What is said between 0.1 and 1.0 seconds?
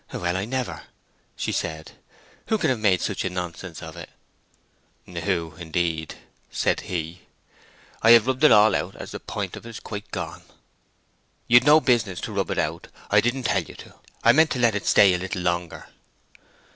"Well, I never,"